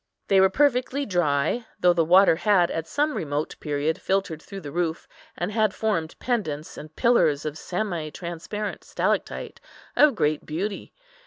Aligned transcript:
They 0.29 0.41
were 0.41 0.49
perfectly 0.49 1.05
dry, 1.05 1.67
though 1.79 1.93
the 1.93 2.03
water 2.03 2.37
had 2.37 2.71
at 2.71 2.87
some 2.87 3.13
remote 3.13 3.55
period 3.59 4.01
filtered 4.01 4.41
through 4.41 4.61
the 4.61 4.71
roof, 4.71 5.07
and 5.37 5.51
had 5.51 5.75
formed 5.75 6.17
pendants 6.17 6.75
and 6.75 6.95
pillars 6.95 7.45
of 7.45 7.55
semi 7.55 8.09
transparent 8.09 8.83
stalactite, 8.83 9.61
of 9.95 10.15
great 10.15 10.43
beauty. 10.43 10.91